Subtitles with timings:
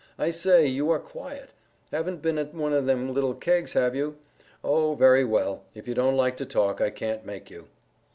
[0.17, 1.51] I say, you are quiet.
[1.91, 4.15] Haven't been at one of them little kegs, have you?
[4.63, 7.67] Oh, very well; if you don't like to talk, I can't make you."